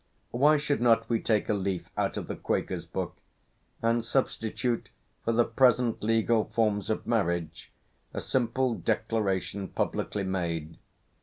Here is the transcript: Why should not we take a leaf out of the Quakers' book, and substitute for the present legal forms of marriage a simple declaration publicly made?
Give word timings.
Why 0.31 0.57
should 0.57 0.81
not 0.81 1.07
we 1.09 1.19
take 1.19 1.47
a 1.47 1.53
leaf 1.53 1.87
out 1.95 2.17
of 2.17 2.25
the 2.25 2.35
Quakers' 2.35 2.87
book, 2.87 3.17
and 3.83 4.03
substitute 4.03 4.89
for 5.23 5.31
the 5.31 5.43
present 5.45 6.01
legal 6.01 6.45
forms 6.55 6.89
of 6.89 7.05
marriage 7.05 7.71
a 8.11 8.19
simple 8.19 8.73
declaration 8.73 9.67
publicly 9.67 10.23
made? 10.23 10.79